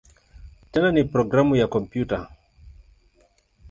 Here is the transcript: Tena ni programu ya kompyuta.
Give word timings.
Tena 0.71 0.89
ni 0.91 1.03
programu 1.05 1.55
ya 1.55 1.67
kompyuta. 1.67 2.27